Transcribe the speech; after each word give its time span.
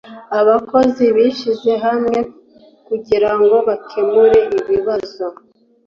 Abakozi 0.39 1.03
bishyize 1.15 1.71
hamwe 1.85 2.17
kugirango 2.87 3.55
bakemure 3.67 4.39
ikibazo 4.57 5.25